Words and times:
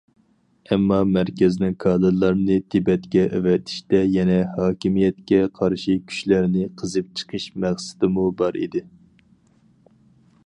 ئەمما 0.73 0.95
مەركەزنىڭ 1.15 1.73
كادىرلارنى 1.83 2.55
تىبەتكە 2.75 3.25
ئەۋەتىشتە 3.39 3.99
يەنە 4.15 4.39
ھاكىمىيەتكە 4.55 5.41
قارشى 5.59 5.97
كۈچلەرنى 6.13 6.65
قېزىپ 6.81 7.13
چىقىش 7.21 7.47
مەقسىتىمۇ 7.67 8.25
بار 8.41 8.57
ئىدى. 8.65 8.83